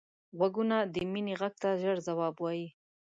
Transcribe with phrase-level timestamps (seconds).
[0.37, 2.67] غوږونه د مینې غږ ته ژر ځواب وايي